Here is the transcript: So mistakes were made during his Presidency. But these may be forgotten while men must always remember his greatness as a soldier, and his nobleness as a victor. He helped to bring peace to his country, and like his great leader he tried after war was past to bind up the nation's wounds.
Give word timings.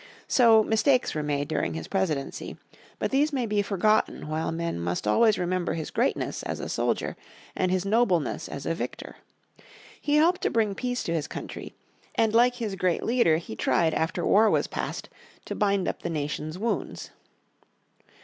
So 0.27 0.63
mistakes 0.63 1.13
were 1.13 1.21
made 1.21 1.47
during 1.47 1.75
his 1.75 1.87
Presidency. 1.87 2.57
But 2.97 3.11
these 3.11 3.31
may 3.31 3.45
be 3.45 3.61
forgotten 3.61 4.27
while 4.27 4.51
men 4.51 4.79
must 4.79 5.05
always 5.07 5.37
remember 5.37 5.75
his 5.75 5.91
greatness 5.91 6.41
as 6.41 6.59
a 6.59 6.67
soldier, 6.69 7.15
and 7.55 7.69
his 7.71 7.85
nobleness 7.85 8.49
as 8.49 8.65
a 8.65 8.73
victor. 8.73 9.17
He 10.01 10.15
helped 10.15 10.41
to 10.41 10.49
bring 10.49 10.73
peace 10.73 11.03
to 11.03 11.13
his 11.13 11.27
country, 11.27 11.75
and 12.15 12.33
like 12.33 12.55
his 12.55 12.73
great 12.73 13.03
leader 13.03 13.37
he 13.37 13.55
tried 13.55 13.93
after 13.93 14.25
war 14.25 14.49
was 14.49 14.65
past 14.65 15.07
to 15.45 15.53
bind 15.53 15.87
up 15.87 16.01
the 16.01 16.09
nation's 16.09 16.57
wounds. 16.57 17.11